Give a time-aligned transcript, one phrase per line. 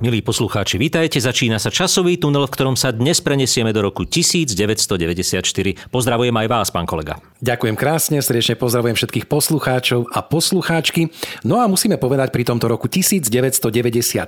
[0.00, 1.20] Milí poslucháči, vítajte.
[1.20, 5.44] Začína sa časový tunel, v ktorom sa dnes prenesieme do roku 1994.
[5.92, 7.20] Pozdravujem aj vás, pán kolega.
[7.44, 11.12] Ďakujem krásne, srdečne pozdravujem všetkých poslucháčov a poslucháčky.
[11.44, 14.24] No a musíme povedať pri tomto roku 1994,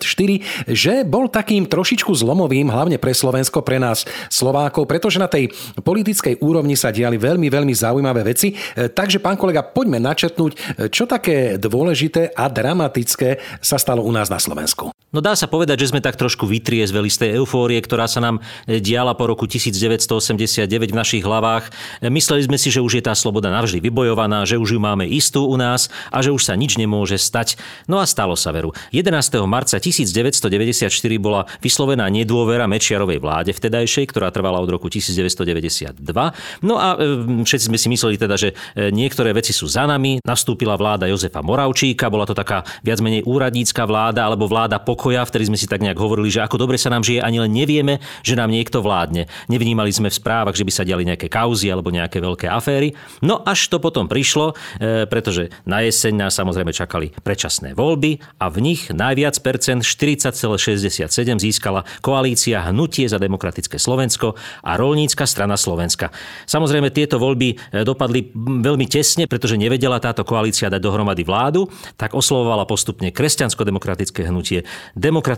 [0.68, 6.44] že bol takým trošičku zlomovým, hlavne pre Slovensko, pre nás Slovákov, pretože na tej politickej
[6.44, 8.52] úrovni sa diali veľmi, veľmi zaujímavé veci.
[8.52, 10.56] E, takže, pán kolega, poďme načetnúť, e,
[10.92, 14.92] čo také dôležité a dramatické sa stalo u nás na Slovensku.
[15.12, 18.40] No dá sa povedať, že sme tak trošku vytriezveli z tej eufórie, ktorá sa nám
[18.64, 21.68] e, diala po roku 1989 v našich hlavách.
[22.00, 25.04] E, mysleli sme si, že už je tá sloboda navždy vybojovaná, že už ju máme
[25.04, 27.60] istú u nás a že už sa nič nemôže stať.
[27.84, 28.72] No a stalo sa veru.
[28.96, 29.12] 11.
[29.44, 30.88] marca 1994
[31.20, 36.00] bola vyslovená nedôvera Mečiarovej vláde vtedajšej, ktorá trvala od roku 1992.
[36.64, 40.24] No a e, všetci sme si mysleli teda, že niektoré veci sú za nami.
[40.24, 45.26] Nastúpila vláda Jozefa Moravčíka, bola to taká viac menej úradnícka vláda alebo vláda pok- pokoja,
[45.26, 48.00] vtedy sme si tak nejak hovorili, že ako dobre sa nám žije, ani len nevieme,
[48.24, 49.28] že nám niekto vládne.
[49.52, 52.96] Nevnímali sme v správach, že by sa diali nejaké kauzy alebo nejaké veľké aféry.
[53.20, 58.48] No až to potom prišlo, e, pretože na jeseň nás samozrejme čakali predčasné voľby a
[58.48, 61.04] v nich najviac percent 40,67
[61.36, 64.32] získala koalícia Hnutie za demokratické Slovensko
[64.64, 66.08] a Rolnícka strana Slovenska.
[66.48, 68.32] Samozrejme tieto voľby e, dopadli
[68.64, 71.68] veľmi tesne, pretože nevedela táto koalícia dať dohromady vládu,
[72.00, 74.64] tak oslovovala postupne kresťansko-demokratické hnutie,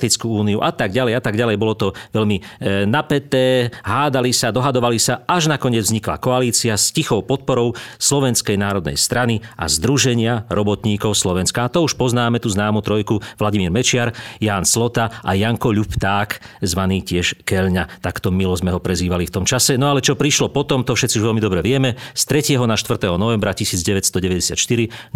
[0.05, 1.57] demokratickú úniu a tak ďalej a tak ďalej.
[1.57, 2.43] Bolo to veľmi e,
[2.85, 9.41] napeté, hádali sa, dohadovali sa, až nakoniec vznikla koalícia s tichou podporou Slovenskej národnej strany
[9.57, 11.65] a Združenia robotníkov Slovenska.
[11.65, 17.01] A to už poznáme tú známu trojku Vladimír Mečiar, Ján Slota a Janko Ľupták, zvaný
[17.01, 18.05] tiež Kelňa.
[18.05, 19.81] Takto milo sme ho prezývali v tom čase.
[19.81, 21.97] No ale čo prišlo potom, to všetci už veľmi dobre vieme.
[22.13, 22.61] Z 3.
[22.69, 23.09] na 4.
[23.17, 24.59] novembra 1994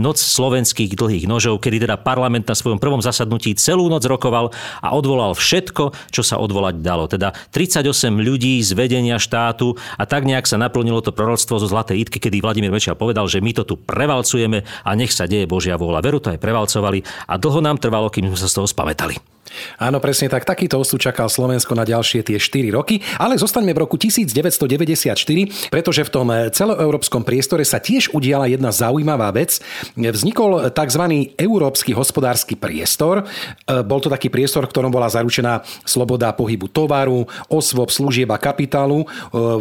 [0.00, 4.52] noc slovenských dlhých nožov, kedy teda parlament na svojom prvom zasadnutí celú noc rokov zablokoval
[4.82, 7.06] a odvolal všetko, čo sa odvolať dalo.
[7.06, 7.84] Teda 38
[8.18, 12.42] ľudí z vedenia štátu a tak nejak sa naplnilo to proroctvo zo Zlatej Itky, kedy
[12.42, 16.04] Vladimír Mečiar povedal, že my to tu prevalcujeme a nech sa deje Božia vôľa.
[16.04, 19.37] Veru to aj prevalcovali a dlho nám trvalo, kým sme sa z toho spamätali.
[19.78, 20.44] Áno, presne tak.
[20.44, 26.02] Takýto osud čakal Slovensko na ďalšie tie 4 roky, ale zostaňme v roku 1994, pretože
[26.04, 29.60] v tom celoeurópskom priestore sa tiež udiala jedna zaujímavá vec.
[29.96, 31.04] Vznikol tzv.
[31.38, 33.22] európsky hospodársky priestor.
[33.22, 38.38] E, bol to taký priestor, v ktorom bola zaručená sloboda pohybu tovaru, osôb, služieb a
[38.40, 39.06] kapitálu e,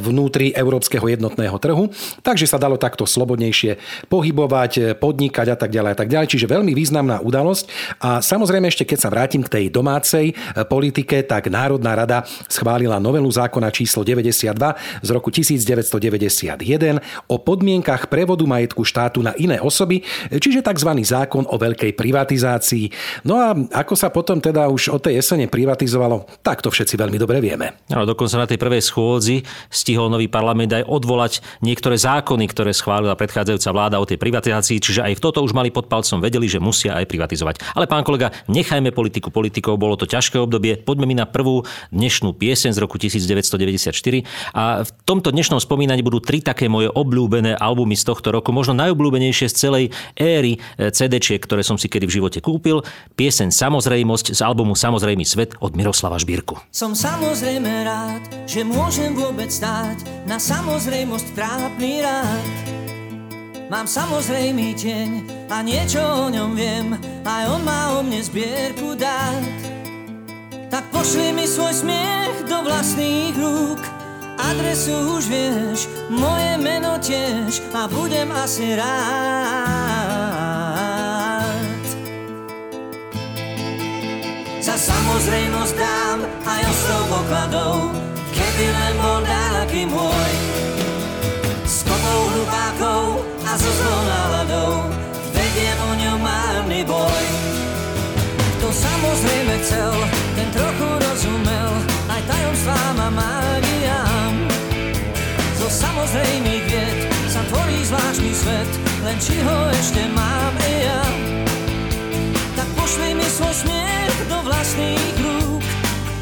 [0.01, 1.89] vnútri európskeho jednotného trhu.
[2.25, 3.77] Takže sa dalo takto slobodnejšie
[4.11, 6.27] pohybovať, podnikať a tak ďalej a tak ďalej.
[6.33, 7.65] Čiže veľmi významná udalosť.
[8.01, 12.97] A samozrejme ešte keď sa vrátim k tej domácej eh, politike, tak Národná rada schválila
[12.97, 14.57] novelu zákona číslo 92
[15.05, 16.57] z roku 1991
[17.29, 20.01] o podmienkach prevodu majetku štátu na iné osoby,
[20.33, 20.89] čiže tzv.
[21.05, 22.89] zákon o veľkej privatizácii.
[23.29, 27.21] No a ako sa potom teda už o tej jesene privatizovalo, tak to všetci veľmi
[27.21, 27.77] dobre vieme.
[27.91, 33.19] No, dokonca na tej prvej schôdzi stihol nový parlament aj odvolať niektoré zákony, ktoré schválila
[33.19, 36.63] predchádzajúca vláda o tej privatizácii, čiže aj v toto už mali pod palcom vedeli, že
[36.63, 37.75] musia aj privatizovať.
[37.75, 40.79] Ale pán kolega, nechajme politiku politiku politikov, bolo to ťažké obdobie.
[40.79, 44.23] Poďme mi na prvú dnešnú pieseň z roku 1994.
[44.55, 48.79] A v tomto dnešnom spomínaní budú tri také moje obľúbené albumy z tohto roku, možno
[48.79, 49.85] najobľúbenejšie z celej
[50.15, 52.85] éry e, cd ktoré som si kedy v živote kúpil.
[53.19, 56.55] Pieseň Samozrejmosť z albumu Samozrejmý svet od Miroslava Žbírku.
[56.71, 62.86] Som samozrejme rád, že môžem vôbec stáť na samozrejmosť trápny rád.
[63.67, 65.09] Mám samozrejmý deň
[65.51, 66.95] a niečo o ňom viem,
[67.27, 69.43] aj on má o mne zbierku dát.
[70.71, 73.83] Tak pošli mi svoj smiech do vlastných rúk,
[74.39, 78.95] adresu už vieš, moje meno tiež a budem asi rád.
[84.63, 87.91] Za samozrejmosť dám aj ostrov pokladov,
[88.31, 90.46] keby len bol nejaký môj.
[93.65, 94.71] Zlou náladou
[95.33, 97.25] vediem o ňom márny boj.
[98.57, 99.93] Kto samozrejme chcel,
[100.37, 101.71] ten trochu rozumel
[102.09, 104.33] aj tajomstvám a mágiám.
[105.57, 106.99] Zo samozrejmých vied
[107.29, 108.71] sa tvorí zvláštny svet,
[109.05, 111.03] len či ho ešte mám i ja.
[112.57, 115.63] Tak pošli mi svoj smiech do vlastných rúk,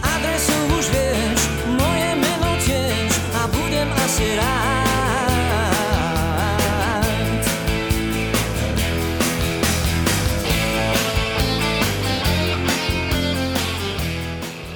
[0.04, 1.35] adresu už vieš,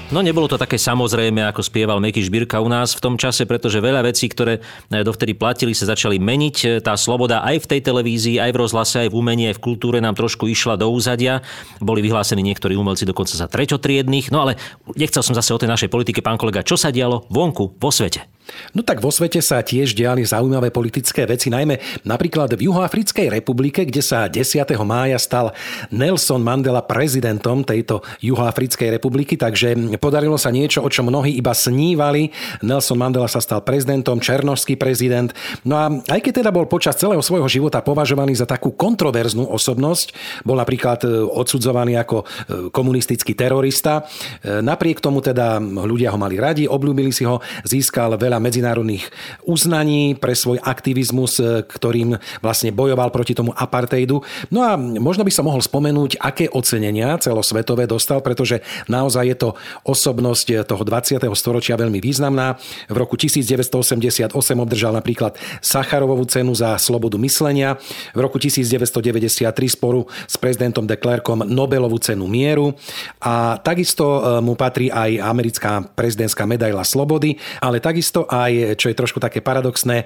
[0.10, 3.78] No nebolo to také samozrejme, ako spieval Meky Žbírka u nás v tom čase, pretože
[3.78, 6.82] veľa vecí, ktoré eh, dovtedy platili, sa začali meniť.
[6.82, 10.02] Tá sloboda aj v tej televízii, aj v rozhlase, aj v umení, aj v kultúre
[10.02, 11.46] nám trošku išla do úzadia.
[11.78, 14.34] Boli vyhlásení niektorí umelci dokonca za treťotriedných.
[14.34, 14.58] No ale
[14.98, 18.39] nechcel som zase o tej našej politike, pán kolega, čo sa dialo vonku, vo svete.
[18.74, 23.86] No tak vo svete sa tiež diali zaujímavé politické veci, najmä napríklad v Juhoafrickej republike,
[23.86, 24.66] kde sa 10.
[24.86, 25.52] mája stal
[25.90, 32.34] Nelson Mandela prezidentom tejto Juhoafrickej republiky, takže podarilo sa niečo, o čom mnohí iba snívali.
[32.66, 35.30] Nelson Mandela sa stal prezidentom, černožský prezident.
[35.68, 40.16] No a aj keď teda bol počas celého svojho života považovaný za takú kontroverznú osobnosť,
[40.48, 42.26] bol napríklad e, odsudzovaný ako e,
[42.74, 44.08] komunistický terorista,
[44.42, 49.08] e, napriek tomu teda ľudia ho mali radi, obľúbili si ho, získal veľa medzinárodných
[49.44, 54.24] uznaní pre svoj aktivizmus, e, ktorým vlastne bojoval proti tomu apartheidu.
[54.50, 59.50] No a možno by som mohol spomenúť, aké ocenenia celosvetové dostal, pretože naozaj je to
[59.84, 61.20] osobnosť toho 20.
[61.36, 62.56] storočia veľmi významná.
[62.88, 67.76] V roku 1988 obdržal napríklad Sacharovovú cenu za slobodu myslenia.
[68.14, 72.78] V roku 1993 sporu s prezidentom de Klerkom Nobelovú cenu mieru.
[73.20, 78.96] A takisto e, mu patrí aj americká prezidentská medaila slobody, ale takisto aj, čo je
[78.96, 80.06] trošku také paradoxné,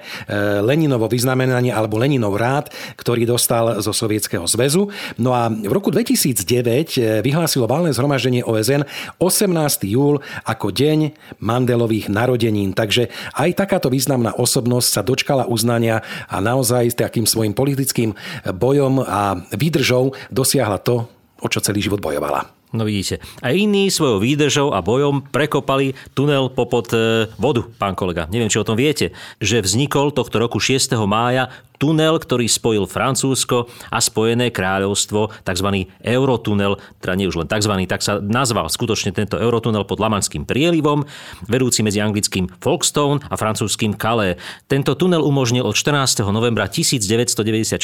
[0.64, 4.88] Leninovo vyznamenanie alebo Leninov rád, ktorý dostal zo Sovietskeho zväzu.
[5.20, 8.88] No a v roku 2009 e, vyhlásilo valné zhromaždenie OSN
[9.20, 9.84] 18.
[9.84, 11.12] júl ako deň
[11.44, 12.72] Mandelových narodenín.
[12.72, 18.16] Takže aj takáto významná osobnosť sa dočkala uznania a naozaj s takým svojim politickým
[18.56, 21.04] bojom a výdržou dosiahla to,
[21.44, 22.63] o čo celý život bojovala.
[22.74, 23.22] No vidíte.
[23.38, 28.26] A iní svojou výdržou a bojom prekopali tunel popod e, vodu, pán kolega.
[28.26, 30.90] Neviem, či o tom viete, že vznikol tohto roku 6.
[31.06, 35.68] mája tunel, ktorý spojil Francúzsko a Spojené kráľovstvo, tzv.
[36.00, 41.04] Eurotunel, teda nie už len tzv., tak sa nazval skutočne tento Eurotunel pod Lamanským prielivom,
[41.44, 44.40] vedúci medzi anglickým Folkestone a francúzským Calais.
[44.64, 46.24] Tento tunel umožnil od 14.
[46.32, 47.76] novembra 1994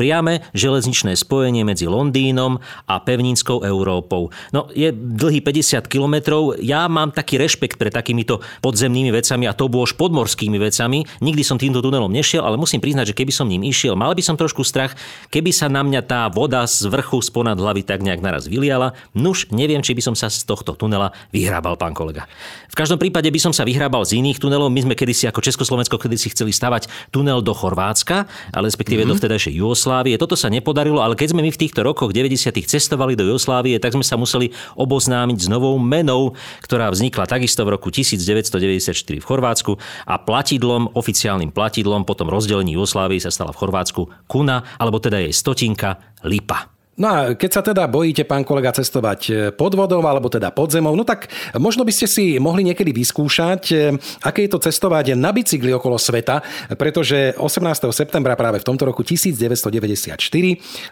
[0.00, 2.56] priame železničné spojenie medzi Londýnom
[2.88, 4.32] a pevnínskou Európou.
[4.56, 6.56] No, je dlhý 50 kilometrov.
[6.64, 11.04] Ja mám taký rešpekt pre takýmito podzemnými vecami a to bôž podmorskými vecami.
[11.20, 14.22] Nikdy som týmto tunelom nešiel, ale musím priznať, že keby som ním išiel, mal by
[14.22, 14.98] som trošku strach,
[15.30, 18.98] keby sa na mňa tá voda z vrchu sponad hlavy tak nejak naraz vyliala.
[19.14, 22.26] Nuž, neviem, či by som sa z tohto tunela vyhrábal, pán kolega.
[22.66, 24.68] V každom prípade by som sa vyhrábal z iných tunelov.
[24.68, 29.16] My sme kedysi ako Československo kedysi chceli stavať tunel do Chorvátska, ale respektíve mm-hmm.
[29.16, 30.18] do vtedajšej Jugoslávie.
[30.18, 32.52] Toto sa nepodarilo, ale keď sme my v týchto rokoch 90.
[32.66, 36.34] cestovali do Jugoslávie, tak sme sa museli oboznámiť s novou menou,
[36.66, 43.05] ktorá vznikla takisto v roku 1994 v Chorvátsku a platidlom, oficiálnym platidlom potom rozdelení Jugoslávie
[43.06, 46.75] Jugoslávii sa stala v Chorvátsku kuna, alebo teda jej stotinka lipa.
[46.96, 50.72] No a keď sa teda bojíte, pán kolega, cestovať e, pod vodou alebo teda pod
[50.72, 51.28] zemou, no tak
[51.60, 56.00] možno by ste si mohli niekedy vyskúšať, e, aké je to cestovať na bicykli okolo
[56.00, 56.40] sveta,
[56.80, 57.92] pretože 18.
[57.92, 60.16] septembra práve v tomto roku 1994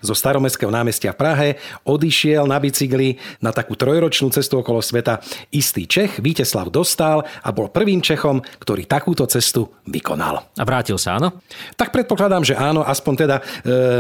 [0.05, 1.49] zo staromestského námestia v Prahe
[1.89, 5.25] odišiel na bicykli na takú trojročnú cestu okolo sveta
[5.57, 10.53] istý Čech, Víteslav Dostal a bol prvým Čechom, ktorý takúto cestu vykonal.
[10.53, 11.41] A vrátil sa, áno?
[11.81, 13.43] Tak predpokladám, že áno, aspoň teda e,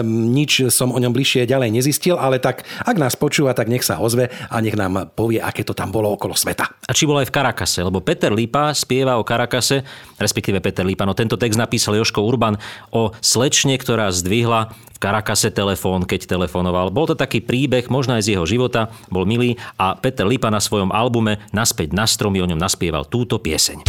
[0.04, 3.86] nič som o ňom bližšie ďalej nezistil nezistil, ale tak ak nás počúva, tak nech
[3.86, 6.66] sa ozve a nech nám povie, aké to tam bolo okolo sveta.
[6.90, 9.86] A či bol aj v Karakase, lebo Peter Lipa spieva o Karakase,
[10.18, 12.58] respektíve Peter Lipa, no tento text napísal Joško Urban
[12.90, 16.90] o slečne, ktorá zdvihla v Karakase telefón, keď telefonoval.
[16.90, 20.58] Bol to taký príbeh, možno aj z jeho života, bol milý a Peter Lipa na
[20.58, 23.86] svojom albume Naspäť na stromy o ňom naspieval túto pieseň.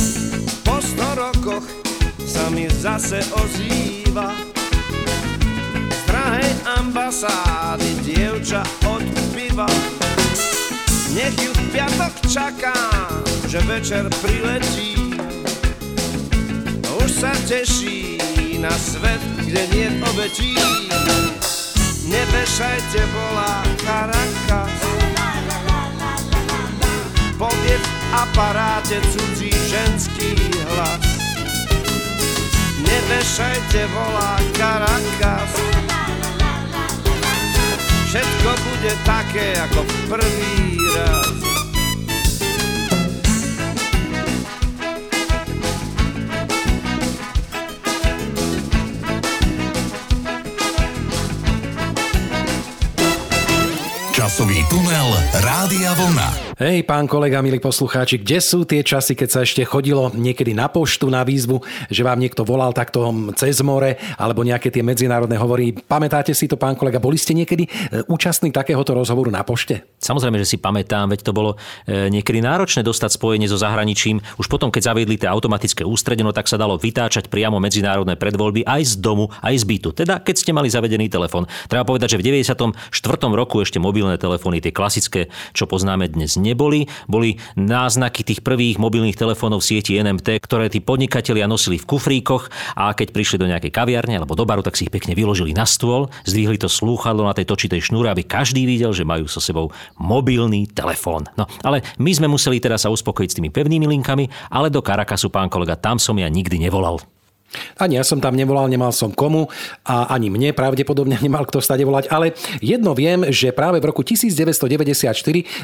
[0.61, 1.65] Po 100 rokoch
[2.21, 4.04] sa mi zase ozýva
[6.75, 9.03] ambasády dievča od
[9.35, 9.67] piva.
[11.15, 12.75] Nech ju v piatok čaká,
[13.47, 15.15] že večer priletí.
[16.99, 18.19] Už sa teší
[18.59, 20.55] na svet, kde nie obetí.
[22.09, 24.75] Nevešajte volá Caracas.
[27.35, 30.35] Povie v aparáte cudzí ženský
[30.71, 31.03] hlas.
[32.83, 35.74] Nevešajte volá Caracas
[38.15, 41.35] všetko bude také ako prvý raz.
[54.15, 55.11] Časový tunel
[55.43, 56.54] Rádia Vlna.
[56.55, 60.71] Hej, pán kolega, milí poslucháči, kde sú tie časy, keď sa ešte chodilo niekedy na
[60.71, 61.59] poštu na výzvu,
[61.91, 65.75] že vám niekto volal takto cez more, alebo nejaké tie medzinárodné hovory.
[65.75, 67.03] Pamätáte si to, pán kolega?
[67.03, 69.83] Boli ste niekedy e, účastní takéhoto rozhovoru na pošte?
[69.99, 71.59] Samozrejme, že si pamätám, veď to bolo
[71.91, 74.23] e, niekedy náročné dostať spojenie so zahraničím.
[74.39, 78.63] Už potom, keď zaviedli tie automatické ústredie, no tak sa dalo vytáčať priamo medzinárodné predvoľby
[78.63, 79.91] aj z domu, aj z bytu.
[79.91, 81.51] Teda, keď ste mali zavedený telefón.
[81.67, 82.71] Treba povedať, že v 94.
[83.35, 86.85] roku ešte mobilné telefóny, tie klasické, čo poznáme dnes, neboli.
[87.09, 92.53] Boli náznaky tých prvých mobilných telefónov v sieti NMT, ktoré tí podnikatelia nosili v kufríkoch
[92.77, 95.65] a keď prišli do nejakej kaviarne alebo do baru, tak si ich pekne vyložili na
[95.65, 99.73] stôl, zdvihli to slúchadlo na tej točitej šnúre, aby každý videl, že majú so sebou
[99.97, 101.25] mobilný telefón.
[101.33, 105.33] No, ale my sme museli teda sa uspokojiť s tými pevnými linkami, ale do Karakasu,
[105.33, 107.01] pán kolega, tam som ja nikdy nevolal.
[107.79, 109.47] Ani ja som tam nevolal, nemal som komu
[109.85, 114.01] a ani mne pravdepodobne nemal kto stade volať, ale jedno viem, že práve v roku
[114.05, 115.11] 1994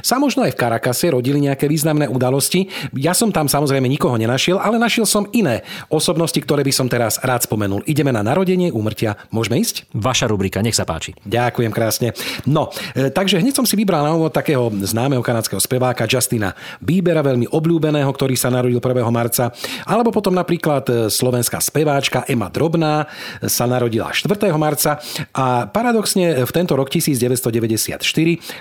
[0.01, 2.67] sa možno aj v Karakase rodili nejaké významné udalosti.
[2.95, 7.19] Ja som tam samozrejme nikoho nenašiel, ale našiel som iné osobnosti, ktoré by som teraz
[7.21, 7.83] rád spomenul.
[7.88, 9.19] Ideme na narodenie, úmrtia.
[9.29, 9.91] Môžeme ísť?
[9.95, 11.15] Vaša rubrika, nech sa páči.
[11.27, 12.15] Ďakujem krásne.
[12.48, 17.21] No, e, takže hneď som si vybral na úvod takého známeho kanadského speváka Justina Biebera,
[17.21, 19.03] veľmi obľúbeného, ktorý sa narodil 1.
[19.12, 19.51] marca,
[19.86, 23.09] alebo potom napríklad e, slovenská speváčka Ema Drobná
[23.50, 24.29] sa narodila 4.
[24.53, 25.01] marca
[25.33, 27.97] a paradoxne v tento rok 1994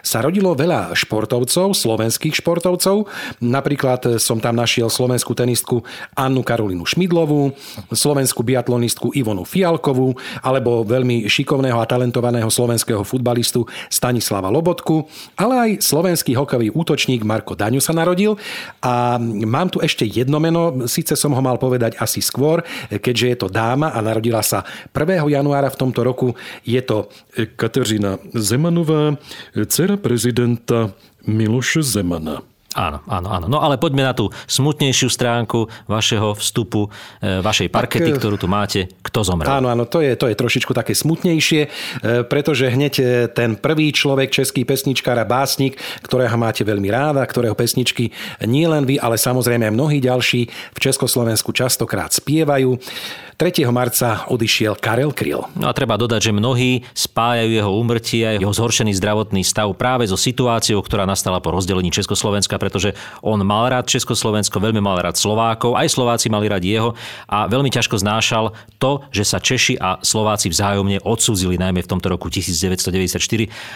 [0.00, 3.04] sa rodilo veľa športovcov, slovenských športovcov.
[3.44, 5.84] Napríklad som tam našiel slovenskú tenistku
[6.16, 7.52] Annu Karolinu Šmidlovú,
[7.92, 15.04] slovenskú biatlonistku Ivonu Fialkovú alebo veľmi šikovného a talentovaného slovenského futbalistu Stanislava Lobotku,
[15.36, 18.40] ale aj slovenský hokejový útočník Marko Daňu sa narodil
[18.80, 22.64] a mám tu ešte jedno meno, síce som ho mal povedať asi skôr,
[23.11, 24.62] keďže je to dáma a narodila sa
[24.95, 25.26] 1.
[25.26, 26.38] januára v tomto roku.
[26.62, 27.11] Je to
[27.59, 29.19] Kateřina Zemanová,
[29.67, 30.95] dcera prezidenta
[31.26, 32.47] Miloše Zemana.
[32.70, 33.46] Áno, áno, áno.
[33.50, 36.86] No ale poďme na tú smutnejšiu stránku vašeho vstupu,
[37.18, 38.86] e, vašej parkety, tak, ktorú tu máte.
[39.02, 39.50] Kto zomrel?
[39.50, 41.68] Áno, áno, to je, to je trošičku také smutnejšie, e,
[42.30, 47.58] pretože hneď e, ten prvý človek, český pesničkár a básnik, ktorého máte veľmi ráda, ktorého
[47.58, 48.14] pesničky
[48.46, 52.78] nie len vy, ale samozrejme aj mnohí ďalší v Československu častokrát spievajú.
[53.40, 53.64] 3.
[53.72, 55.40] marca odišiel Karel Kryl.
[55.56, 60.04] No a treba dodať, že mnohí spájajú jeho úmrtie a jeho zhoršený zdravotný stav práve
[60.04, 62.93] so situáciou, ktorá nastala po rozdelení Československa, pretože
[63.25, 66.93] on mal rád Československo, veľmi mal rád Slovákov, aj Slováci mali rád jeho
[67.25, 72.12] a veľmi ťažko znášal to, že sa Češi a Slováci vzájomne odsúzili najmä v tomto
[72.12, 73.17] roku 1994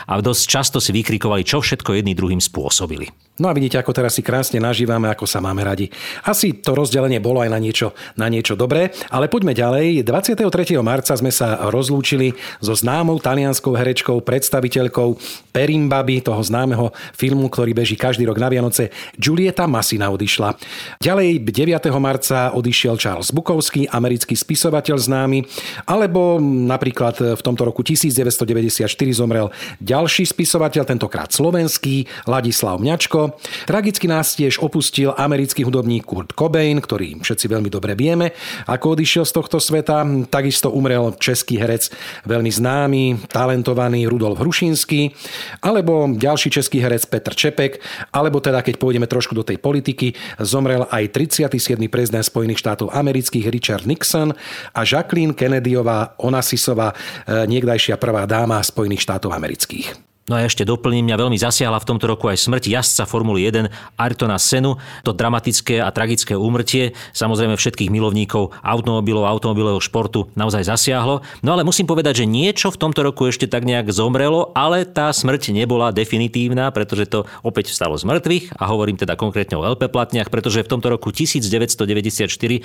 [0.04, 3.08] a dosť často si vykrikovali, čo všetko jedný druhým spôsobili.
[3.34, 5.90] No a vidíte, ako teraz si krásne nažívame, ako sa máme radi.
[6.22, 10.06] Asi to rozdelenie bolo aj na niečo, na niečo dobré, ale poďme ďalej.
[10.06, 10.46] 23.
[10.78, 15.18] marca sme sa rozlúčili so známou talianskou herečkou, predstaviteľkou
[15.50, 18.73] Perimbaby, toho známeho filmu, ktorý beží každý rok na Vianoce.
[19.16, 20.58] Giulietta Massina odišla.
[20.98, 21.90] Ďalej 9.
[22.02, 25.38] marca odišiel Charles Bukovský, americký spisovateľ známy,
[25.86, 33.36] alebo napríklad v tomto roku 1994 zomrel ďalší spisovateľ, tentokrát slovenský, Ladislav Mňačko,
[33.68, 38.32] Tragicky nás tiež opustil americký hudobník Kurt Cobain, ktorý všetci veľmi dobre vieme,
[38.66, 40.02] ako odišiel z tohto sveta.
[40.32, 41.92] Takisto umrel český herec,
[42.24, 45.12] veľmi známy, talentovaný Rudolf Hrušinský,
[45.60, 47.78] alebo ďalší český herec Petr Čepek,
[48.10, 51.76] alebo teda keď pôjdeme trošku do tej politiky, zomrel aj 37.
[51.92, 54.32] prezident Spojených štátov amerických Richard Nixon
[54.72, 60.13] a Jacqueline Kennedyová Onassisová, eh, niekdajšia prvá dáma Spojených štátov amerických.
[60.24, 63.68] No a ešte doplním, mňa veľmi zasiahla v tomto roku aj smrť jazdca Formuly 1
[64.00, 64.80] Ayrtona Senu.
[65.04, 71.20] To dramatické a tragické úmrtie samozrejme všetkých milovníkov automobilov, automobilového športu naozaj zasiahlo.
[71.44, 75.12] No ale musím povedať, že niečo v tomto roku ešte tak nejak zomrelo, ale tá
[75.12, 79.92] smrť nebola definitívna, pretože to opäť vstalo z mŕtvych a hovorím teda konkrétne o LP
[79.92, 81.84] platniach, pretože v tomto roku 1994
[82.32, 82.60] e,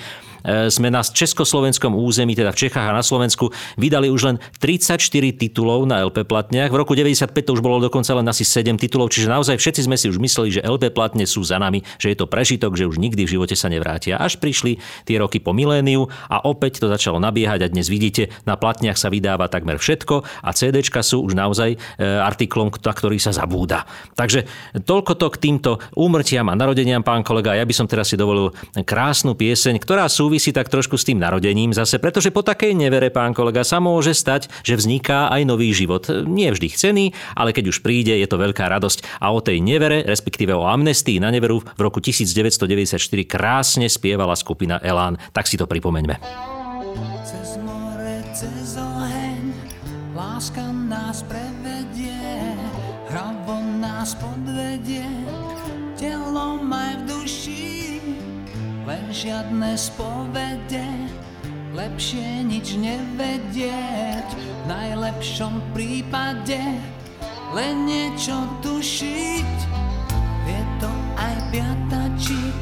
[0.72, 4.96] sme na československom území, teda v Čechách a na Slovensku, vydali už len 34
[5.36, 6.72] titulov na LP platniach.
[6.72, 9.98] V roku 95 to už bolo dokonca len asi 7 titulov, čiže naozaj všetci sme
[9.98, 13.02] si už mysleli, že LP platne sú za nami, že je to prežitok, že už
[13.02, 14.22] nikdy v živote sa nevrátia.
[14.22, 18.54] Až prišli tie roky po miléniu a opäť to začalo nabiehať a dnes vidíte, na
[18.54, 23.82] platniach sa vydáva takmer všetko a CDčka sú už naozaj e, artiklom, ktorý sa zabúda.
[24.14, 24.46] Takže
[24.86, 27.58] toľko to k týmto úmrtiam a narodeniam, pán kolega.
[27.58, 28.54] Ja by som teraz si dovolil
[28.86, 33.34] krásnu pieseň, ktorá súvisí tak trošku s tým narodením zase, pretože po takej nevere, pán
[33.34, 36.06] kolega, sa môže stať, že vzniká aj nový život.
[36.30, 37.04] Nie vždy chcený,
[37.40, 39.24] ale keď už príde, je to veľká radosť.
[39.24, 44.76] A o tej nevere, respektíve o amnestii na neveru v roku 1994 krásne spievala skupina
[44.84, 45.16] Elán.
[45.32, 46.20] Tak si to pripomeňme.
[47.24, 49.56] Cez more, cez oheň,
[50.12, 52.52] láska nás prevedie,
[53.08, 55.08] hravo nás podvedie,
[55.96, 58.00] telom aj v duši,
[58.84, 60.88] len žiadne spovede,
[61.72, 66.58] lepšie nič nevedieť, v najlepšom prípade
[67.54, 69.50] len niečo tušiť.
[70.46, 72.60] Vie to aj piatačík,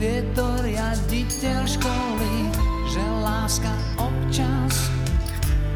[0.00, 2.34] vie to riaditeľ školy,
[2.90, 4.74] že láska občas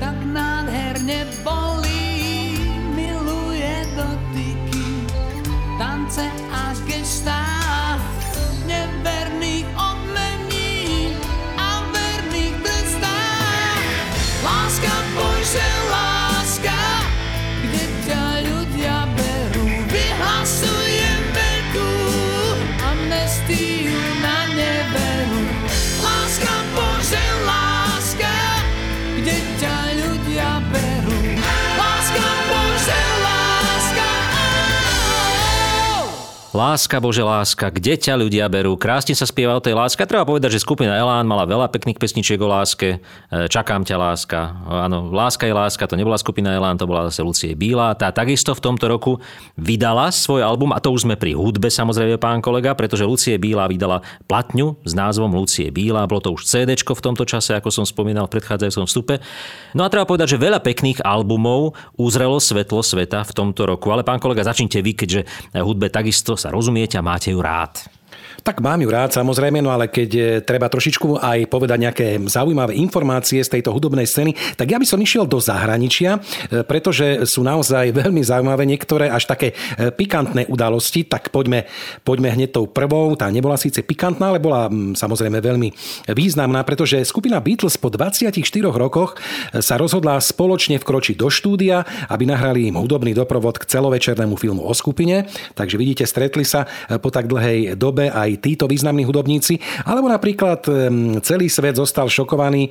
[0.01, 2.57] tak nádherne bolí,
[2.97, 5.05] miluje dotyky,
[5.77, 7.60] tance a gestá,
[36.51, 38.75] Láska, Bože, láska, kde ťa ľudia berú?
[38.75, 40.03] Krásne sa spieva o tej láske.
[40.03, 42.99] Treba povedať, že skupina Elán mala veľa pekných pesničiek o láske.
[43.31, 44.59] E, Čakám ťa, láska.
[44.67, 47.95] Áno, Láska je láska, to nebola skupina Elán, to bola zase Lucie Bílá.
[47.95, 49.23] Tá takisto v tomto roku
[49.55, 53.71] vydala svoj album, a to už sme pri hudbe samozrejme, pán kolega, pretože Lucie Bílá
[53.71, 56.11] vydala platňu s názvom Lucie Bílá.
[56.11, 59.23] Bolo to už CD v tomto čase, ako som spomínal v predchádzajúcom vstupe.
[59.79, 63.95] No a treba povedať, že veľa pekných albumov uzrelo svetlo sveta v tomto roku.
[63.95, 65.21] Ale pán kolega, začnite vy, keďže
[65.55, 68.00] hudbe takisto sa rozumiete a máte ju rád.
[68.41, 72.77] Tak mám ju rád samozrejme, no ale keď e, treba trošičku aj povedať nejaké zaujímavé
[72.81, 76.21] informácie z tejto hudobnej scény, tak ja by som išiel do zahraničia, e,
[76.65, 81.69] pretože sú naozaj veľmi zaujímavé niektoré až také e, pikantné udalosti, tak poďme,
[82.07, 83.13] poďme hneď tou prvou.
[83.19, 85.69] Tá nebola síce pikantná, ale bola mm, samozrejme veľmi
[86.11, 89.21] významná, pretože skupina Beatles po 24 rokoch
[89.61, 94.73] sa rozhodla spoločne vkročiť do štúdia, aby nahrali im hudobný doprovod k celovečernému filmu o
[94.73, 95.29] skupine.
[95.55, 96.67] Takže vidíte, stretli sa
[97.01, 99.57] po tak dlhej dobe aj aj títo významní hudobníci,
[99.89, 100.63] alebo napríklad
[101.25, 102.71] celý svet zostal šokovaný e,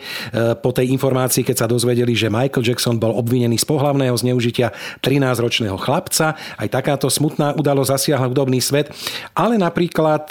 [0.59, 5.77] po tej informácii, keď sa dozvedeli, že Michael Jackson bol obvinený z pohlavného zneužitia 13-ročného
[5.79, 6.35] chlapca.
[6.35, 8.91] Aj takáto smutná udalosť zasiahla hudobný svet.
[9.33, 10.29] Ale napríklad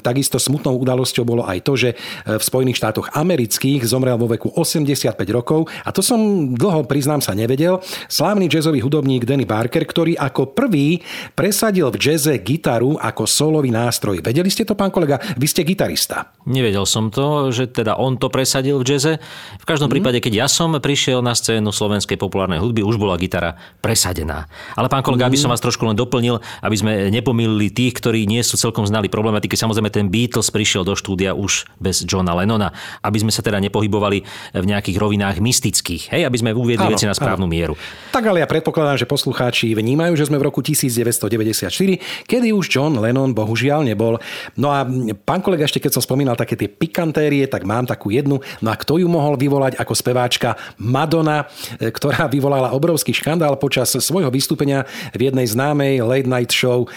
[0.00, 1.96] takisto smutnou udalosťou bolo aj to, že e,
[2.38, 7.36] v Spojených štátoch amerických zomrel vo veku 85 rokov a to som dlho, priznám sa,
[7.36, 7.80] nevedel.
[8.08, 11.02] Slávny jazzový hudobník Danny Barker, ktorý ako prvý
[11.34, 14.22] presadil v jazze gitaru ako solový nástroj.
[14.22, 15.18] Vedeli ste to, pán kolega?
[15.34, 16.30] Vy ste gitarista.
[16.46, 19.18] Nevedel som to, že teda on to presadil v jaze.
[19.58, 19.94] V každom Mhm.
[19.98, 24.46] prípade, keď ja som prišiel na scénu slovenskej populárnej hudby, už bola gitara presadená.
[24.78, 25.54] Ale pán kolega, aby som Mhm.
[25.58, 29.58] vás trošku len doplnil, aby sme nepomýlili tých, ktorí nie sú celkom znali problematiky.
[29.58, 32.70] Samozrejme, ten Beatles prišiel do štúdia už bez Johna Lennona,
[33.02, 34.18] aby sme sa teda nepohybovali
[34.54, 37.74] v nejakých rovinách mystických, hej, aby sme uviedli Áno, veci na správnu mieru.
[38.12, 42.94] Tak ale ja predpokladám, že poslucháči vnímajú, že sme v roku 1994, kedy už John
[43.00, 44.20] Lennon bohužiaľ nebol.
[44.56, 44.86] No a
[45.26, 48.40] pán kolega, ešte keď som spomínal také tie pikantérie, tak mám takú jednu.
[48.62, 53.92] No a kto ju mohol vyvolať ako speváčka Madonna, e, ktorá vyvolala obrovský škandál počas
[53.92, 56.88] svojho vystúpenia v jednej známej late night show e,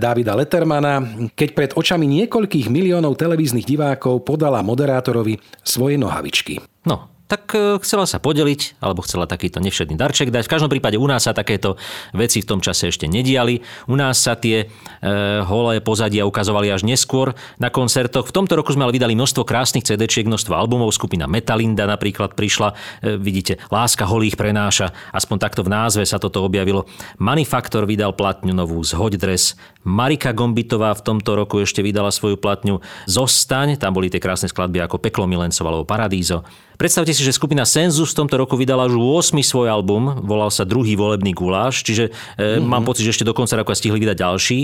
[0.00, 1.04] Davida Lettermana,
[1.36, 6.58] keď pred očami niekoľkých miliónov televíznych divákov podala moderátorovi svoje nohavičky.
[6.82, 10.44] No, tak e, chcela sa podeliť, alebo chcela takýto nevšedný darček dať.
[10.44, 11.80] V každom prípade u nás sa takéto
[12.12, 13.64] veci v tom čase ešte nediali.
[13.88, 18.28] U nás sa tie e, holé pozadia ukazovali až neskôr na koncertoch.
[18.28, 20.92] V tomto roku sme ale vydali množstvo krásnych CD-čiek, množstvo albumov.
[20.92, 22.76] Skupina Metalinda napríklad prišla.
[23.00, 24.92] E, vidíte, Láska holých prenáša.
[25.16, 26.84] Aspoň takto v názve sa toto objavilo.
[27.16, 29.56] Manifaktor vydal platňu novú Zhoď dres.
[29.88, 33.80] Marika Gombitová v tomto roku ešte vydala svoju platňu Zostaň.
[33.80, 36.44] Tam boli tie krásne skladby ako Peklo milencov alebo Paradízo.
[36.82, 38.98] Predstavte si, že skupina Senzus v tomto roku vydala už
[39.30, 42.66] 8 svoj album, volal sa Druhý volebný guláš, čiže e, mm-hmm.
[42.66, 44.58] mám pocit, že ešte do konca roka stihli vydať ďalší.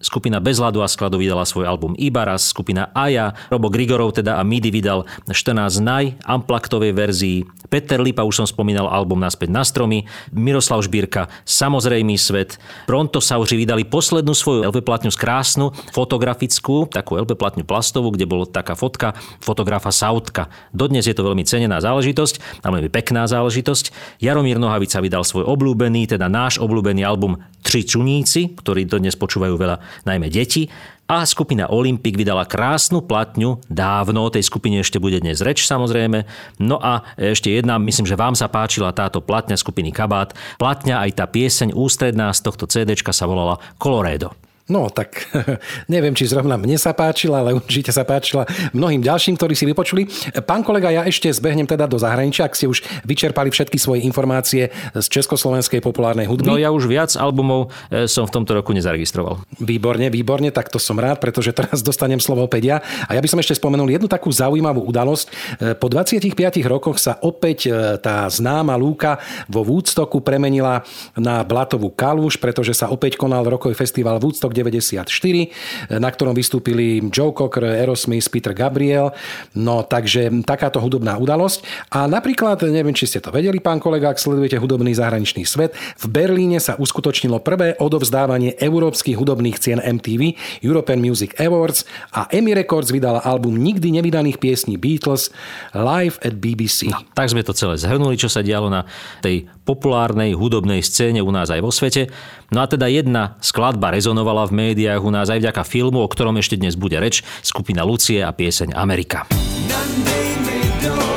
[0.00, 4.42] Skupina Bez hladu a skladu vydala svoj album Ibaras, skupina Aja, Robo Grigorov teda a
[4.48, 10.08] Midi vydal 14 naj, Amplaktovej verzii, Peter Lipa, už som spomínal album Naspäť na stromy,
[10.32, 12.56] Miroslav Žbírka, Samozrejmý svet,
[12.88, 18.48] Pronto Sauři vydali poslednú svoju LP platňu krásnu, fotografickú, takú LP platňu plastovú, kde bola
[18.48, 19.12] taká fotka
[19.44, 20.48] fotografa Sautka.
[20.72, 23.90] Dodnes je to veľmi cenená záležitosť, a veľmi pekná záležitosť.
[24.22, 30.06] Jaromír Nohavica vydal svoj obľúbený, teda náš obľúbený album Tri čuníci, ktorý dodnes počúvajú veľa
[30.06, 30.70] najmä deti.
[31.08, 36.22] A skupina Olympik vydala krásnu platňu dávno, o tej skupine ešte bude dnes reč samozrejme.
[36.62, 40.36] No a ešte jedna, myslím, že vám sa páčila táto platňa skupiny Kabát.
[40.60, 44.47] Platňa aj tá pieseň ústredná z tohto CDčka sa volala Coloredo.
[44.68, 45.24] No tak
[45.92, 48.44] neviem, či zrovna mne sa páčila, ale určite sa páčila
[48.76, 50.04] mnohým ďalším, ktorí si vypočuli.
[50.44, 54.68] Pán kolega, ja ešte zbehnem teda do zahraničia, ak ste už vyčerpali všetky svoje informácie
[54.92, 56.52] z československej populárnej hudby.
[56.52, 59.40] No ja už viac albumov e, som v tomto roku nezaregistroval.
[59.56, 62.76] Výborne, výborne, tak to som rád, pretože teraz dostanem slovo opäť ja.
[63.08, 65.26] A ja by som ešte spomenul jednu takú zaujímavú udalosť.
[65.64, 66.36] E, Po 25
[66.68, 69.16] rokoch sa opäť e, tá známa lúka
[69.48, 70.84] vo Woodstocku premenila
[71.16, 77.30] na blatovú kaluž, pretože sa opäť konal rokový festival Woodstock 94, na ktorom vystúpili Joe
[77.30, 79.14] Cocker, Aerosmith, Peter Gabriel.
[79.54, 81.62] No takže takáto hudobná udalosť.
[81.94, 86.06] A napríklad, neviem, či ste to vedeli, pán kolega, ak sledujete hudobný zahraničný svet, v
[86.10, 90.34] Berlíne sa uskutočnilo prvé odovzdávanie európskych hudobných cien MTV,
[90.66, 95.30] European Music Awards a EMI Records vydala album nikdy nevydaných piesní Beatles
[95.76, 96.88] live at BBC.
[96.88, 98.88] No, tak sme to celé zhrnuli, čo sa dialo na
[99.20, 102.08] tej populárnej hudobnej scéne u nás aj vo svete.
[102.48, 106.60] No a teda jedna skladba rezonovala médiách u nás aj vďaka filmu, o ktorom ešte
[106.60, 109.24] dnes bude reč, skupina Lucie a pieseň Amerika.
[109.68, 111.07] Nadej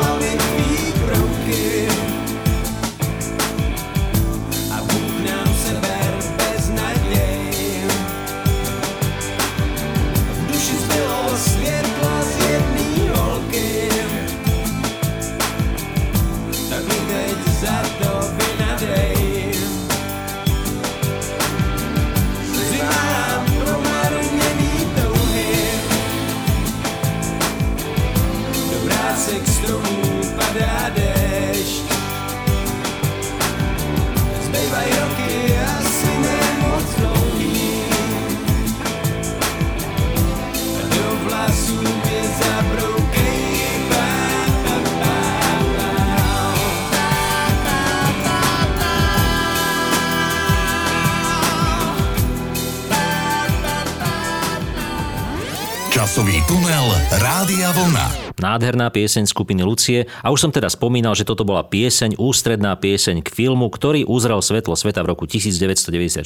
[57.12, 58.40] Rádia Vlna.
[58.40, 63.20] Nádherná pieseň skupiny Lucie a už som teda spomínal, že toto bola pieseň, ústredná pieseň
[63.20, 66.24] k filmu, ktorý uzrel svetlo sveta v roku 1994.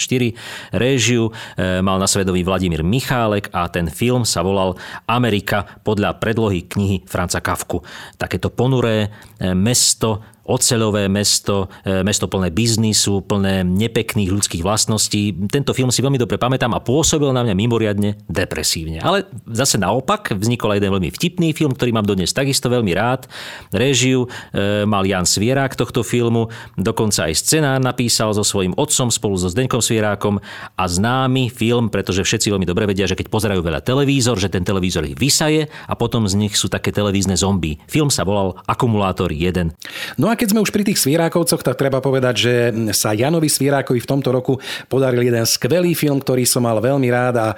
[0.69, 4.77] Réžiu e, mal na svedomí Vladimír Michálek a ten film sa volal
[5.09, 7.81] Amerika podľa predlohy knihy Franca Kafku.
[8.21, 9.09] Takéto ponuré
[9.41, 15.33] e, mesto oceľové mesto, e, mesto plné biznisu, plné nepekných ľudských vlastností.
[15.49, 19.01] Tento film si veľmi dobre pamätám a pôsobil na mňa mimoriadne depresívne.
[19.01, 23.25] Ale zase naopak vznikol aj jeden veľmi vtipný film, ktorý mám dodnes takisto veľmi rád.
[23.73, 29.35] Réžiu e, mal Jan Svierák tohto filmu, dokonca aj scenár napísal so svojím otcom spolu
[29.41, 30.37] so Zdeňkom Svierákom
[30.77, 34.61] a známy film, pretože všetci veľmi dobre vedia, že keď pozerajú veľa televízor, že ten
[34.61, 37.81] televízor ich vysaje a potom z nich sú také televízne zombie.
[37.89, 39.73] Film sa volal Akumulátor 1.
[40.21, 42.53] No a keď sme už pri tých Svierákovcoch, tak treba povedať, že
[42.91, 44.59] sa Janovi Svierákovi v tomto roku
[44.91, 47.55] podaril jeden skvelý film, ktorý som mal veľmi rád a e,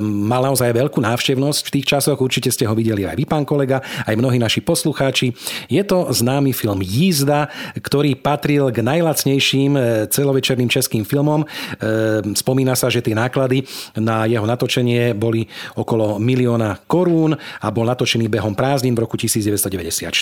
[0.00, 2.18] mal naozaj veľkú návštevnosť v tých časoch.
[2.22, 5.34] Určite ste ho videli aj vy, pán kolega, aj mnohí naši poslucháči.
[5.66, 11.42] Je to známy film Jízda, ktorý patril k najlacnejším e, celovečerným českým filmom.
[11.42, 11.46] E,
[12.38, 13.66] Spomína sa, že tie náklady
[13.98, 20.12] na jeho natočenie boli okolo milióna korún a bol natočený behom prázdnin v roku 1994.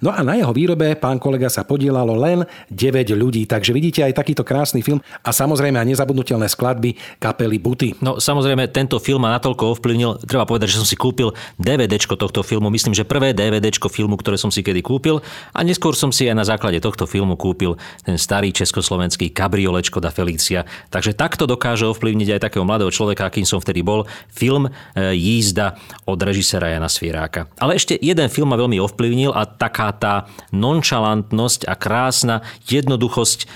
[0.00, 4.16] No a na jeho výrobe pán kolega sa podielalo len 9 ľudí, takže vidíte aj
[4.16, 7.98] takýto krásny film a samozrejme aj nezabudnutelné skladby kapely Buty.
[7.98, 12.44] No samozrejme, tento film ma natoľko ovplyvnil, treba povedať, že som si kúpil DVDčko tohto
[12.44, 15.20] filmu, myslím, že prvé DVDčko filmu, ktoré som si kedy kúpil
[15.52, 20.12] a neskôr som si aj na základe tohto filmu kúpil ten starý československý kabriolečko da
[20.12, 20.68] Felícia.
[20.92, 24.70] Takže takto dokáže ovplyvniť aj takého mladého človeka, akým som vtedy bol, film e,
[25.16, 27.48] Jízda od režisera Jana Svieráka.
[27.56, 30.14] Ale ešte jeden film ma veľmi ovplyvnil a taká tá
[31.32, 32.36] nonchalantnosť a krásna
[32.68, 33.46] jednoduchosť, e,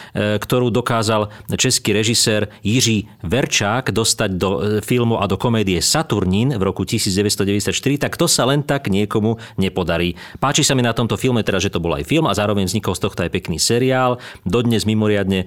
[0.41, 6.63] ktorú dokázal český režisér Jiří Verčák dostať do e, filmu a do komédie Saturnín v
[6.63, 10.15] roku 1994, tak to sa len tak niekomu nepodarí.
[10.39, 12.95] Páči sa mi na tomto filme teda, že to bol aj film a zároveň vznikol
[12.97, 15.47] z tohto aj pekný seriál, dodnes mimoriadne e,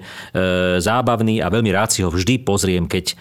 [0.78, 3.14] zábavný a veľmi rád si ho vždy pozriem, keď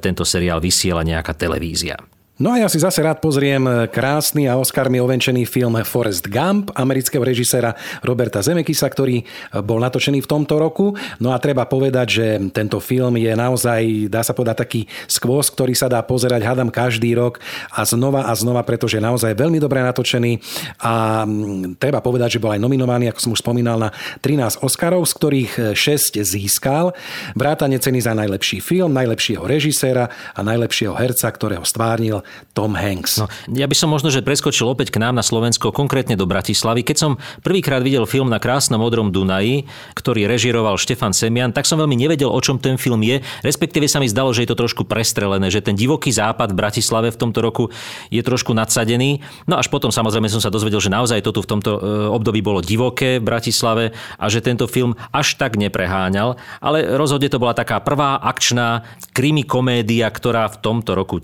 [0.00, 1.98] tento seriál vysiela nejaká televízia.
[2.34, 7.22] No a ja si zase rád pozriem krásny a Oscarmi ovenčený film Forrest Gump amerického
[7.22, 9.22] režiséra Roberta Zemekisa, ktorý
[9.62, 10.98] bol natočený v tomto roku.
[11.22, 15.78] No a treba povedať, že tento film je naozaj, dá sa povedať, taký skôs, ktorý
[15.78, 17.38] sa dá pozerať, hádam, každý rok
[17.70, 20.42] a znova a znova, pretože je naozaj veľmi dobre natočený
[20.82, 23.94] a mm, treba povedať, že bol aj nominovaný, ako som už spomínal, na
[24.26, 26.98] 13 Oscarov, z ktorých 6 získal.
[27.38, 33.20] Vrátane ceny za najlepší film, najlepšieho režiséra a najlepšieho herca, ktorého stvárnil Tom Hanks.
[33.20, 36.86] No, ja by som možno, že preskočil opäť k nám na Slovensko, konkrétne do Bratislavy.
[36.86, 37.10] Keď som
[37.42, 42.30] prvýkrát videl film na krásnom modrom Dunaji, ktorý režiroval Štefan Semian, tak som veľmi nevedel,
[42.30, 43.20] o čom ten film je.
[43.42, 47.08] Respektíve sa mi zdalo, že je to trošku prestrelené, že ten divoký západ v Bratislave
[47.10, 47.64] v tomto roku
[48.08, 49.22] je trošku nadsadený.
[49.50, 52.40] No až potom samozrejme som sa dozvedel, že naozaj to tu v tomto e, období
[52.40, 53.84] bolo divoké v Bratislave
[54.18, 59.42] a že tento film až tak nepreháňal, ale rozhodne to bola taká prvá akčná krimi
[59.42, 61.18] komédia, ktorá v tomto roku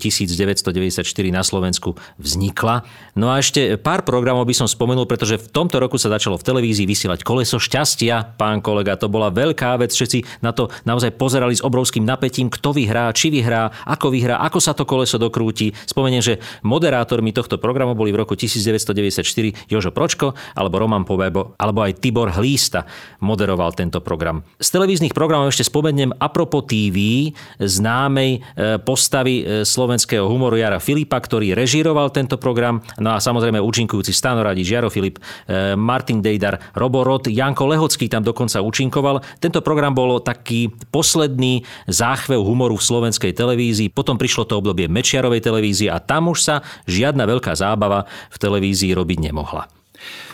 [0.91, 2.83] 1994 na Slovensku vznikla.
[3.15, 6.43] No a ešte pár programov by som spomenul, pretože v tomto roku sa začalo v
[6.43, 8.35] televízii vysielať Koleso šťastia.
[8.35, 12.75] Pán kolega, to bola veľká vec, všetci na to naozaj pozerali s obrovským napätím, kto
[12.75, 15.71] vyhrá, či vyhrá, ako vyhrá, ako sa to koleso dokrúti.
[15.87, 16.33] Spomeniem, že
[16.67, 19.23] moderátormi tohto programu boli v roku 1994
[19.71, 22.83] Jožo Pročko alebo Roman Povebo, alebo aj Tibor Hlísta
[23.21, 24.43] moderoval tento program.
[24.57, 27.29] Z televíznych programov ešte spomeniem Apropo TV
[27.61, 32.81] známej e, postavy e, slovenského humoru Jara Filipa, ktorý režíroval tento program.
[32.97, 38.09] No a samozrejme účinkujúci Stano Radič, Jaro Filip, e, Martin Dejdar, Robo Rod, Janko Lehocký
[38.09, 39.21] tam dokonca účinkoval.
[39.37, 43.93] Tento program bol taký posledný záchvev humoru v slovenskej televízii.
[43.93, 46.55] Potom prišlo to obdobie Mečiarovej televízie a tam už sa
[46.89, 49.69] žiadna veľká zábava v televízii robiť nemohla.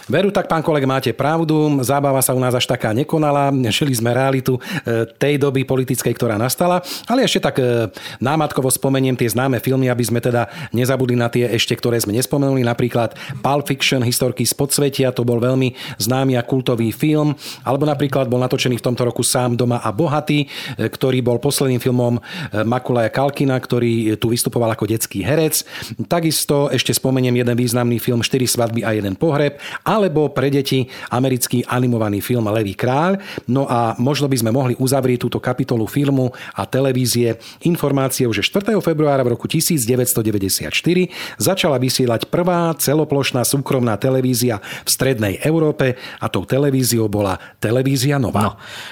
[0.08, 1.84] Veru, tak pán kolega, máte pravdu.
[1.84, 3.52] Zábava sa u nás až taká nekonala.
[3.52, 6.80] Žili sme realitu e, tej doby politickej, ktorá nastala.
[7.12, 7.92] Ale ešte tak e,
[8.24, 12.64] námatkovo spomeniem tie známe filmy, aby sme teda nezabudli na tie ešte, ktoré sme nespomenuli.
[12.64, 17.36] Napríklad Pulp Fiction, historky z podsvetia, to bol veľmi známy a kultový film.
[17.68, 21.84] Alebo napríklad bol natočený v tomto roku Sám doma a bohatý, e, ktorý bol posledným
[21.84, 22.16] filmom
[22.64, 25.68] Makulaja Kalkina, ktorý tu vystupoval ako detský herec.
[26.08, 29.60] Takisto ešte spomeniem jeden významný film 4 svadby a jeden pohreb.
[29.84, 33.18] A alebo pre deti americký animovaný film Levý kráľ.
[33.50, 38.78] No a možno by sme mohli uzavrieť túto kapitolu filmu a televízie informáciou, že 4.
[38.78, 40.70] februára v roku 1994
[41.42, 48.42] začala vysielať prvá celoplošná súkromná televízia v strednej Európe a tou televíziou bola Televízia Nova.
[48.44, 48.52] No,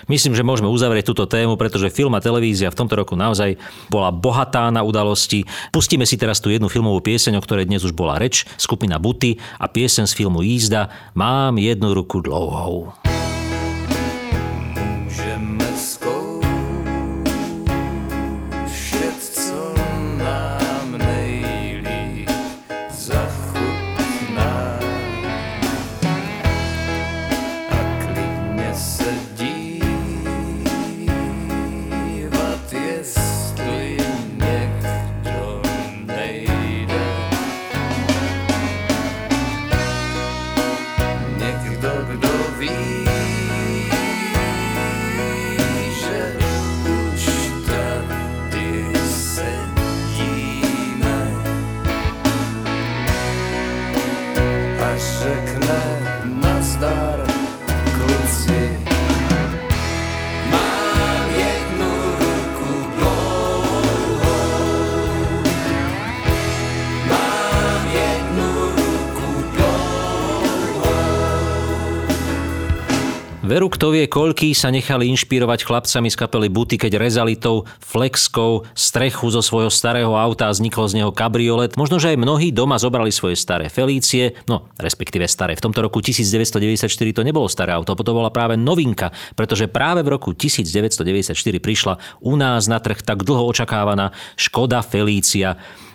[0.10, 3.60] myslím, že môžeme uzavrieť túto tému, pretože film a televízia v tomto roku naozaj
[3.92, 5.46] bola bohatá na udalosti.
[5.70, 9.38] Pustíme si teraz tú jednu filmovú pieseň, o ktorej dnes už bola reč, skupina Buty
[9.60, 12.92] a pieseň z filmu Jízda Mám jednu ruku dlouhou.
[73.46, 78.66] Veru, kto vie, koľký sa nechali inšpirovať chlapcami z kapely Buty, keď rezali tou flexkou
[78.74, 81.78] strechu zo svojho starého auta a vzniklo z neho kabriolet.
[81.78, 85.54] Možno, že aj mnohí doma zobrali svoje staré Felície, no respektíve staré.
[85.54, 90.18] V tomto roku 1994 to nebolo staré auto, to bola práve novinka, pretože práve v
[90.18, 94.10] roku 1994 prišla u nás na trh tak dlho očakávaná
[94.42, 95.54] Škoda Felícia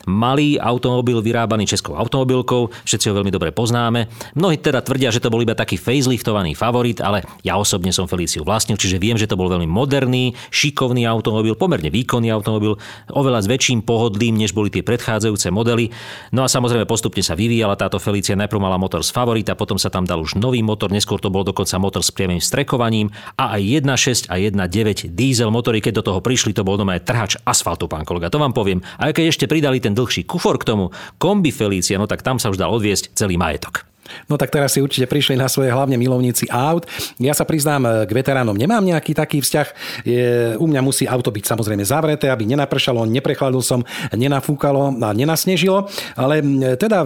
[0.09, 4.09] malý automobil vyrábaný českou automobilkou, všetci ho veľmi dobre poznáme.
[4.37, 8.47] Mnohí teda tvrdia, že to bol iba taký faceliftovaný favorit, ale ja osobne som Felíciu
[8.47, 13.51] vlastnil, čiže viem, že to bol veľmi moderný, šikovný automobil, pomerne výkonný automobil, oveľa s
[13.51, 15.93] väčším pohodlím, než boli tie predchádzajúce modely.
[16.33, 19.93] No a samozrejme postupne sa vyvíjala táto Felícia, najprv mala motor z favorita, potom sa
[19.93, 23.63] tam dal už nový motor, neskôr to bol dokonca motor s priamým strekovaním a aj
[23.87, 27.87] 1.6 a 1.9 diesel motory, keď do toho prišli, to bol doma aj trhač asfaltu,
[27.91, 28.81] pán kolega, to vám poviem.
[28.99, 32.49] A keď ešte pridali ten dlhší kufor k tomu, kombi Felícia, no tak tam sa
[32.49, 33.90] už dal odviesť celý majetok.
[34.29, 36.87] No tak teraz si určite prišli na svoje hlavne milovníci aut.
[37.19, 39.69] Ja sa priznám, k veteránom nemám nejaký taký vzťah.
[40.07, 43.83] Je, u mňa musí auto byť samozrejme zavreté, aby nenapršalo, neprechladil som,
[44.15, 45.91] nenafúkalo a nenasnežilo.
[46.15, 46.43] Ale
[46.77, 47.05] teda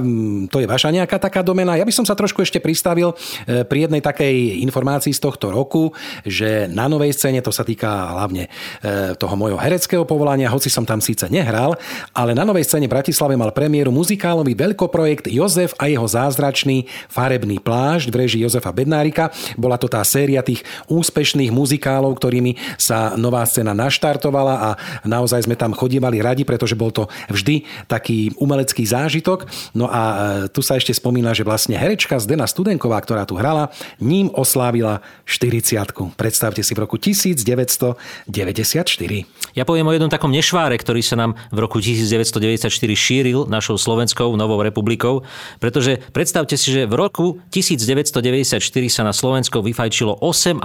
[0.48, 1.78] to je vaša nejaká taká domena.
[1.78, 3.12] Ja by som sa trošku ešte pristavil
[3.44, 5.92] e, pri jednej takej informácii z tohto roku,
[6.24, 10.84] že na novej scéne, to sa týka hlavne e, toho mojho hereckého povolania, hoci som
[10.84, 11.76] tam síce nehral,
[12.12, 17.61] ale na novej scéne v Bratislave mal premiéru muzikálový veľkoprojekt Jozef a jeho zázračný Farebný
[17.61, 19.30] plášť v režii Jozefa Bednárika.
[19.54, 24.68] Bola to tá séria tých úspešných muzikálov, ktorými sa nová scéna naštartovala a
[25.04, 29.46] naozaj sme tam chodívali radi, pretože bol to vždy taký umelecký zážitok.
[29.76, 30.14] No a e,
[30.50, 35.74] tu sa ešte spomína, že vlastne herečka Zdena Studenková, ktorá tu hrala, ním oslávila 40
[36.14, 38.30] Predstavte si v roku 1994.
[39.54, 44.35] Ja poviem o jednom takom nešváre, ktorý sa nám v roku 1994 šíril našou Slovenskou
[44.35, 45.22] novou republikou,
[45.59, 50.60] pretože predstavte si, že v roku 1994 sa na Slovensku vyfajčilo 8,5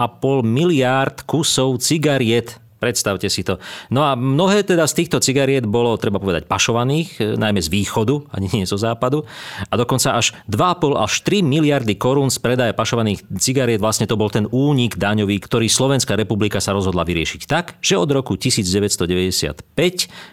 [0.46, 2.69] miliárd kusov cigariet.
[2.80, 3.60] Predstavte si to.
[3.92, 8.32] No a mnohé teda z týchto cigariet bolo, treba povedať, pašovaných, e, najmä z východu,
[8.32, 9.28] ani nie zo západu.
[9.68, 14.32] A dokonca až 2,5 až 3 miliardy korún z predaja pašovaných cigariet, vlastne to bol
[14.32, 19.68] ten únik daňový, ktorý Slovenská republika sa rozhodla vyriešiť tak, že od roku 1995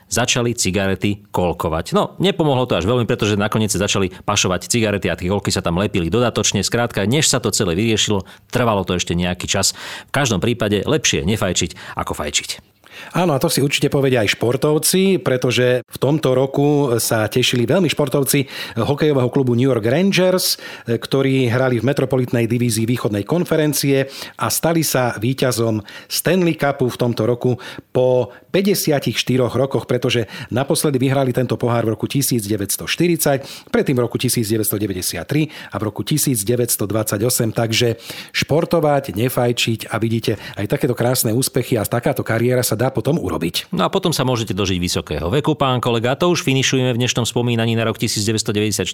[0.06, 1.98] začali cigarety kolkovať.
[1.98, 5.82] No, nepomohlo to až veľmi, pretože nakoniec začali pašovať cigarety a tie kolky sa tam
[5.82, 6.62] lepili dodatočne.
[6.62, 8.22] Skrátka, než sa to celé vyriešilo,
[8.54, 9.74] trvalo to ešte nejaký čas.
[10.06, 12.75] V každom prípade lepšie nefajčiť ako fajčiť fajčiť.
[13.14, 17.88] Áno, a to si určite povedia aj športovci, pretože v tomto roku sa tešili veľmi
[17.90, 18.46] športovci
[18.80, 24.08] hokejového klubu New York Rangers, ktorí hrali v metropolitnej divízii východnej konferencie
[24.40, 27.58] a stali sa víťazom Stanley Cupu v tomto roku
[27.92, 29.12] po 54
[29.52, 35.82] rokoch, pretože naposledy vyhrali tento pohár v roku 1940, predtým v roku 1993 a v
[35.84, 38.00] roku 1928, takže
[38.32, 43.18] športovať, nefajčiť a vidíte aj takéto krásne úspechy a takáto kariéra sa dá dá potom
[43.18, 43.74] urobiť.
[43.74, 46.14] No a potom sa môžete dožiť vysokého veku, pán kolega.
[46.14, 48.86] To už finišujeme v dnešnom spomínaní na rok 1994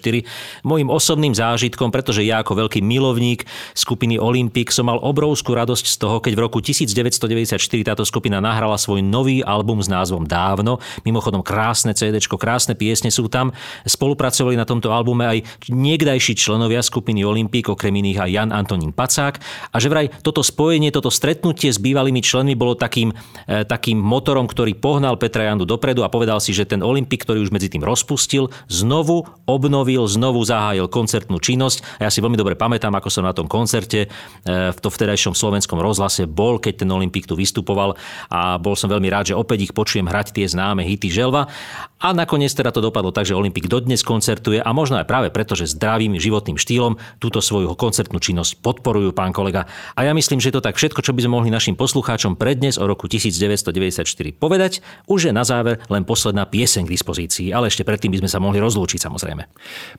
[0.65, 3.45] mojim osobným zážitkom, pretože ja ako veľký milovník
[3.77, 8.81] skupiny Olympic som mal obrovskú radosť z toho, keď v roku 1994 táto skupina nahrala
[8.81, 10.81] svoj nový album s názvom Dávno.
[11.05, 13.53] Mimochodom krásne CD, krásne piesne sú tam.
[13.85, 15.37] Spolupracovali na tomto albume aj
[15.69, 19.37] niekdajší členovia skupiny Olympic, okrem iných aj Jan Antonín Pacák.
[19.69, 23.11] A že vraj toto spojenie, toto stretnutie s bývalými členmi bolo takým,
[23.45, 27.27] e, tak takým motorom, ktorý pohnal Petra Jandu dopredu a povedal si, že ten Olympik,
[27.27, 31.99] ktorý už medzi tým rozpustil, znovu obnovil, znovu zahájil koncertnú činnosť.
[31.99, 35.35] A ja si veľmi dobre pamätám, ako som na tom koncerte e, v to vtedajšom
[35.35, 37.99] slovenskom rozhlase bol, keď ten Olympik tu vystupoval
[38.31, 41.51] a bol som veľmi rád, že opäť ich počujem hrať tie známe hity Želva.
[41.99, 45.59] A nakoniec teda to dopadlo tak, že Olympik dodnes koncertuje a možno aj práve preto,
[45.59, 49.67] že zdravým životným štýlom túto svoju koncertnú činnosť podporujú, pán kolega.
[49.99, 52.87] A ja myslím, že to tak všetko, čo by sme mohli našim poslucháčom prednes o
[52.87, 54.85] roku 1900 1994 povedať.
[55.09, 58.39] Už je na záver len posledná pieseň k dispozícii, ale ešte predtým by sme sa
[58.39, 59.43] mohli rozlúčiť samozrejme.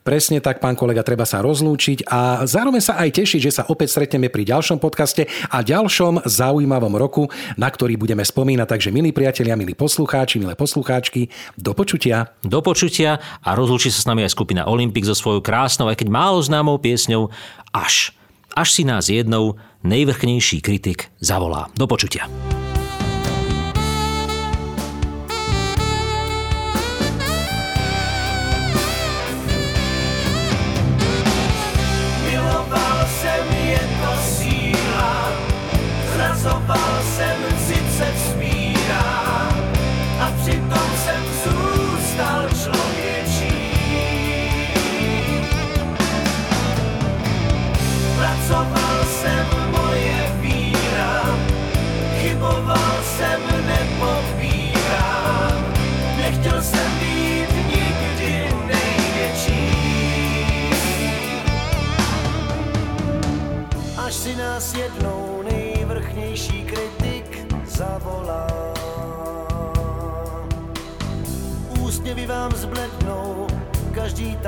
[0.01, 3.95] Presne tak, pán kolega, treba sa rozlúčiť a zároveň sa aj tešiť, že sa opäť
[3.97, 7.27] stretneme pri ďalšom podcaste a ďalšom zaujímavom roku,
[7.59, 8.67] na ktorý budeme spomínať.
[8.67, 11.27] Takže milí priatelia, milí poslucháči, milé poslucháčky,
[11.59, 12.35] do počutia.
[12.45, 16.07] Do počutia a rozlúči sa s nami aj skupina Olympic so svojou krásnou, aj keď
[16.11, 17.31] málo známou piesňou
[17.75, 18.15] Až.
[18.55, 21.67] Až si nás jednou najvrchnejší kritik zavolá.
[21.75, 22.31] Do počutia.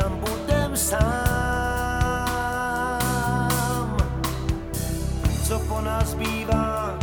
[0.02, 1.08] Tam budem sám.
[5.48, 7.00] Co po nás bývá,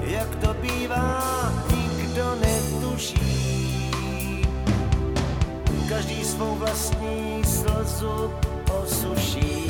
[0.00, 1.22] jak to bývá,
[1.76, 4.00] nikdo netuší.
[5.88, 8.32] Každý svou vlastní slzu
[8.82, 9.69] osuší.